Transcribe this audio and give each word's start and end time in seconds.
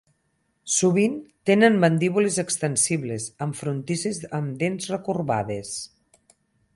Sovint 0.75 1.17
tenen 1.49 1.75
mandíbules 1.83 2.39
extensibles, 2.45 3.27
amb 3.47 3.57
frontisses 3.59 4.21
amb 4.39 4.57
dents 4.65 4.89
recorbades. 4.95 5.79